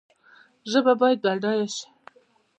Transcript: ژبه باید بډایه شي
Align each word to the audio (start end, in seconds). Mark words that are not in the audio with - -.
ژبه 0.71 0.93
باید 1.01 1.19
بډایه 1.23 1.67
شي 1.75 1.85